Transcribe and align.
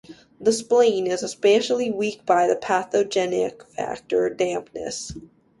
The 0.39 0.51
Spleen 0.51 1.05
is 1.05 1.21
especially 1.21 1.91
weakened 1.91 2.25
by 2.25 2.47
the 2.47 2.55
Pathogenic 2.55 3.63
Factor 3.67 4.31
"Dampness". 4.31 5.13